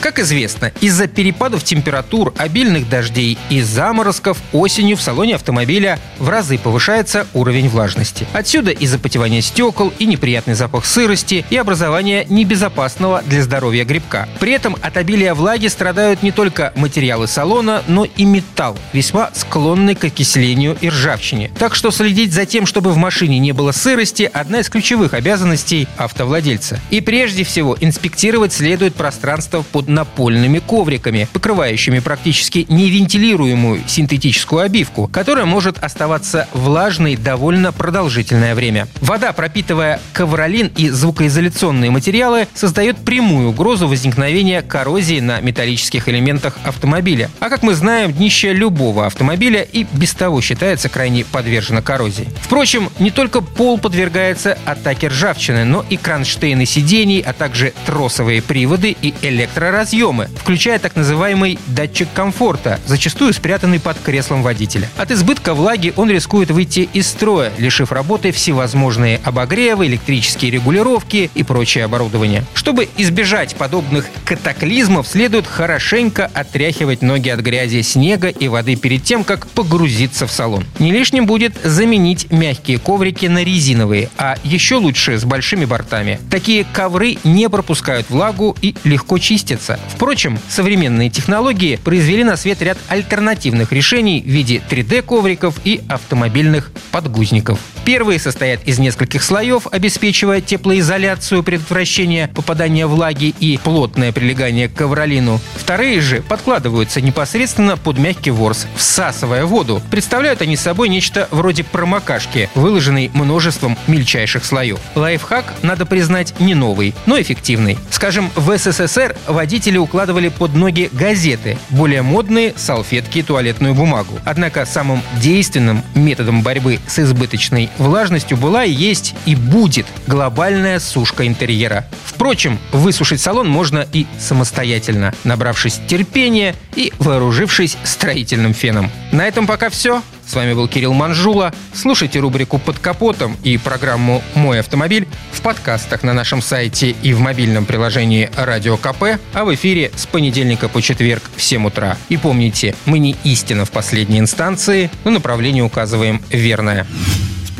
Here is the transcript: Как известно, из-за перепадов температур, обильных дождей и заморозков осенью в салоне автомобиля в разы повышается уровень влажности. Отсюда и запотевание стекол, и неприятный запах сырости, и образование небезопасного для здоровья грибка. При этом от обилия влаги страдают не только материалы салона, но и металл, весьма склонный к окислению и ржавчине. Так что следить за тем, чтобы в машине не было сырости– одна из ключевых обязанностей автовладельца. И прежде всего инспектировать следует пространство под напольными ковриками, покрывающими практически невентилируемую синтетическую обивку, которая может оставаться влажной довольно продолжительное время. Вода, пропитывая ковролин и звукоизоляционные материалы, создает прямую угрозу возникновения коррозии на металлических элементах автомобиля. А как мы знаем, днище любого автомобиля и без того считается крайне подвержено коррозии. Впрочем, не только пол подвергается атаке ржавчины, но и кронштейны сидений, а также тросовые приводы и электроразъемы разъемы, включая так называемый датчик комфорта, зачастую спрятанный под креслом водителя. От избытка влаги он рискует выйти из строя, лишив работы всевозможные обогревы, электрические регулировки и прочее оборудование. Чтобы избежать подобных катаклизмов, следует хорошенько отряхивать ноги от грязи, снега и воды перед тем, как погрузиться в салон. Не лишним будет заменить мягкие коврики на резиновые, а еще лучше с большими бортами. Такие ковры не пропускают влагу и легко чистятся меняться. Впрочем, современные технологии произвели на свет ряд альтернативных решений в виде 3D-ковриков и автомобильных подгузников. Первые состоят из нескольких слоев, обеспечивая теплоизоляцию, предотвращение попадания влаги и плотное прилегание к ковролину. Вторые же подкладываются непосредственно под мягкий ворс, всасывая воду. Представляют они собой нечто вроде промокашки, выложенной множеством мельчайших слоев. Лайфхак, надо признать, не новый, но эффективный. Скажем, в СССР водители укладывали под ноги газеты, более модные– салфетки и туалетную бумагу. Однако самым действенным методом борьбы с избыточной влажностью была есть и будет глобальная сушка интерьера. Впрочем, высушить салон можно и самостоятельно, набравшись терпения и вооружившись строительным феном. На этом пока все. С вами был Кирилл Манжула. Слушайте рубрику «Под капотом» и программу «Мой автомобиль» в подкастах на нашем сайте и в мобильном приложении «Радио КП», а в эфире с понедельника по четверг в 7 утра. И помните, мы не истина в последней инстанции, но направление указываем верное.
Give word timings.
Как 0.00 0.18
известно, 0.18 0.72
из-за 0.80 1.08
перепадов 1.08 1.62
температур, 1.62 2.32
обильных 2.38 2.88
дождей 2.88 3.36
и 3.50 3.60
заморозков 3.60 4.38
осенью 4.50 4.96
в 4.96 5.02
салоне 5.02 5.34
автомобиля 5.34 5.98
в 6.18 6.30
разы 6.30 6.56
повышается 6.56 7.26
уровень 7.34 7.68
влажности. 7.68 8.26
Отсюда 8.32 8.70
и 8.70 8.86
запотевание 8.86 9.42
стекол, 9.42 9.92
и 9.98 10.06
неприятный 10.06 10.54
запах 10.54 10.86
сырости, 10.86 11.44
и 11.50 11.56
образование 11.56 12.24
небезопасного 12.30 13.22
для 13.26 13.42
здоровья 13.42 13.84
грибка. 13.84 14.26
При 14.38 14.52
этом 14.52 14.74
от 14.80 14.96
обилия 14.96 15.34
влаги 15.34 15.66
страдают 15.66 16.22
не 16.22 16.32
только 16.32 16.72
материалы 16.76 17.26
салона, 17.26 17.82
но 17.86 18.06
и 18.06 18.24
металл, 18.24 18.78
весьма 18.94 19.30
склонный 19.34 19.94
к 19.94 20.04
окислению 20.04 20.78
и 20.80 20.88
ржавчине. 20.88 21.50
Так 21.58 21.74
что 21.74 21.90
следить 21.90 22.32
за 22.32 22.46
тем, 22.46 22.64
чтобы 22.64 22.90
в 22.92 22.96
машине 22.96 23.38
не 23.38 23.52
было 23.52 23.72
сырости– 23.72 24.30
одна 24.32 24.60
из 24.60 24.70
ключевых 24.70 25.12
обязанностей 25.12 25.86
автовладельца. 25.98 26.80
И 26.88 27.02
прежде 27.02 27.44
всего 27.44 27.76
инспектировать 27.78 28.54
следует 28.54 28.94
пространство 28.94 29.62
под 29.62 29.89
напольными 29.90 30.58
ковриками, 30.58 31.28
покрывающими 31.32 31.98
практически 31.98 32.64
невентилируемую 32.68 33.82
синтетическую 33.86 34.62
обивку, 34.62 35.08
которая 35.12 35.44
может 35.44 35.78
оставаться 35.78 36.48
влажной 36.54 37.16
довольно 37.16 37.72
продолжительное 37.72 38.54
время. 38.54 38.88
Вода, 39.00 39.32
пропитывая 39.32 40.00
ковролин 40.12 40.70
и 40.76 40.88
звукоизоляционные 40.88 41.90
материалы, 41.90 42.46
создает 42.54 42.98
прямую 42.98 43.50
угрозу 43.50 43.88
возникновения 43.88 44.62
коррозии 44.62 45.20
на 45.20 45.40
металлических 45.40 46.08
элементах 46.08 46.56
автомобиля. 46.64 47.30
А 47.40 47.48
как 47.48 47.62
мы 47.62 47.74
знаем, 47.74 48.12
днище 48.12 48.52
любого 48.52 49.06
автомобиля 49.06 49.62
и 49.62 49.84
без 49.92 50.14
того 50.14 50.40
считается 50.40 50.88
крайне 50.88 51.24
подвержено 51.24 51.82
коррозии. 51.82 52.28
Впрочем, 52.40 52.90
не 52.98 53.10
только 53.10 53.40
пол 53.40 53.78
подвергается 53.78 54.56
атаке 54.64 55.08
ржавчины, 55.08 55.64
но 55.64 55.84
и 55.88 55.96
кронштейны 55.96 56.64
сидений, 56.66 57.20
а 57.20 57.32
также 57.32 57.72
тросовые 57.86 58.42
приводы 58.42 58.96
и 59.00 59.14
электроразъемы 59.22 59.79
разъемы, 59.80 60.28
включая 60.36 60.78
так 60.78 60.94
называемый 60.94 61.58
датчик 61.66 62.08
комфорта, 62.12 62.78
зачастую 62.86 63.32
спрятанный 63.32 63.80
под 63.80 63.98
креслом 63.98 64.42
водителя. 64.42 64.90
От 64.98 65.10
избытка 65.10 65.54
влаги 65.54 65.94
он 65.96 66.10
рискует 66.10 66.50
выйти 66.50 66.86
из 66.92 67.06
строя, 67.06 67.50
лишив 67.56 67.90
работы 67.90 68.30
всевозможные 68.30 69.20
обогревы, 69.24 69.86
электрические 69.86 70.50
регулировки 70.50 71.30
и 71.34 71.42
прочее 71.42 71.84
оборудование. 71.84 72.44
Чтобы 72.52 72.90
избежать 72.98 73.56
подобных 73.56 74.04
катаклизмов, 74.26 75.08
следует 75.08 75.46
хорошенько 75.46 76.30
отряхивать 76.34 77.00
ноги 77.00 77.30
от 77.30 77.40
грязи, 77.40 77.80
снега 77.80 78.28
и 78.28 78.48
воды 78.48 78.76
перед 78.76 79.02
тем, 79.02 79.24
как 79.24 79.46
погрузиться 79.46 80.26
в 80.26 80.30
салон. 80.30 80.64
Не 80.78 80.92
лишним 80.92 81.24
будет 81.24 81.54
заменить 81.64 82.30
мягкие 82.30 82.78
коврики 82.78 83.24
на 83.26 83.42
резиновые, 83.42 84.10
а 84.18 84.36
еще 84.44 84.74
лучше 84.74 85.16
с 85.16 85.24
большими 85.24 85.64
бортами. 85.64 86.20
Такие 86.30 86.66
ковры 86.70 87.16
не 87.24 87.48
пропускают 87.48 88.10
влагу 88.10 88.54
и 88.60 88.74
легко 88.84 89.16
чистятся 89.18 89.69
меняться. 89.76 89.96
Впрочем, 89.96 90.38
современные 90.48 91.10
технологии 91.10 91.76
произвели 91.76 92.24
на 92.24 92.36
свет 92.36 92.62
ряд 92.62 92.78
альтернативных 92.88 93.72
решений 93.72 94.22
в 94.22 94.26
виде 94.26 94.62
3D-ковриков 94.68 95.56
и 95.64 95.80
автомобильных 95.88 96.70
подгузников. 96.90 97.58
Первые 97.84 98.18
состоят 98.18 98.60
из 98.64 98.78
нескольких 98.78 99.22
слоев, 99.22 99.66
обеспечивая 99.70 100.40
теплоизоляцию, 100.40 101.42
предотвращение 101.42 102.28
попадания 102.28 102.86
влаги 102.86 103.34
и 103.40 103.58
плотное 103.58 104.12
прилегание 104.12 104.68
к 104.68 104.74
ковролину. 104.74 105.40
Вторые 105.54 106.00
же 106.00 106.22
подкладываются 106.22 107.00
непосредственно 107.00 107.76
под 107.76 107.98
мягкий 107.98 108.30
ворс, 108.30 108.66
всасывая 108.76 109.44
воду. 109.44 109.82
Представляют 109.90 110.42
они 110.42 110.56
собой 110.56 110.88
нечто 110.88 111.26
вроде 111.30 111.64
промокашки, 111.64 112.50
выложенной 112.54 113.10
множеством 113.14 113.76
мельчайших 113.86 114.44
слоев. 114.44 114.78
Лайфхак, 114.94 115.54
надо 115.62 115.86
признать, 115.86 116.38
не 116.38 116.54
новый, 116.54 116.94
но 117.06 117.20
эффективный. 117.20 117.78
Скажем, 117.90 118.30
в 118.36 118.56
СССР 118.56 119.16
водители 119.26 119.78
укладывали 119.78 120.28
под 120.28 120.54
ноги 120.54 120.90
газеты, 120.92 121.58
более 121.70 122.02
модные– 122.02 122.54
салфетки 122.56 123.18
и 123.18 123.22
туалетную 123.22 123.74
бумагу. 123.74 124.18
Однако 124.24 124.66
самым 124.66 125.02
действенным 125.20 125.82
методом 125.94 126.42
борьбы 126.42 126.78
с 126.86 126.98
избыточной 126.98 127.70
влажностью 127.80 128.36
была 128.36 128.62
есть 128.62 129.14
и 129.26 129.34
будет 129.34 129.86
глобальная 130.06 130.78
сушка 130.78 131.26
интерьера. 131.26 131.86
Впрочем, 132.04 132.58
высушить 132.72 133.20
салон 133.20 133.48
можно 133.48 133.86
и 133.92 134.06
самостоятельно, 134.18 135.14
набравшись 135.24 135.80
терпения 135.88 136.54
и 136.76 136.92
вооружившись 136.98 137.76
строительным 137.82 138.54
феном. 138.54 138.90
На 139.10 139.26
этом 139.26 139.46
пока 139.46 139.70
все. 139.70 140.02
С 140.30 140.34
вами 140.34 140.52
был 140.52 140.68
Кирилл 140.68 140.92
Манжула. 140.92 141.52
Слушайте 141.74 142.20
рубрику 142.20 142.60
«Под 142.60 142.78
капотом» 142.78 143.36
и 143.42 143.58
программу 143.58 144.22
«Мой 144.36 144.60
автомобиль» 144.60 145.08
в 145.32 145.40
подкастах 145.40 146.04
на 146.04 146.12
нашем 146.12 146.40
сайте 146.40 146.90
и 146.90 147.12
в 147.12 147.18
мобильном 147.18 147.66
приложении 147.66 148.30
«Радио 148.36 148.76
КП», 148.76 149.18
а 149.32 149.44
в 149.44 149.52
эфире 149.54 149.90
с 149.96 150.06
понедельника 150.06 150.68
по 150.68 150.80
четверг 150.80 151.24
в 151.34 151.42
7 151.42 151.66
утра. 151.66 151.96
И 152.10 152.16
помните, 152.16 152.76
мы 152.84 153.00
не 153.00 153.16
истина 153.24 153.64
в 153.64 153.72
последней 153.72 154.20
инстанции, 154.20 154.88
но 155.02 155.10
направление 155.10 155.64
указываем 155.64 156.22
верное. 156.30 156.86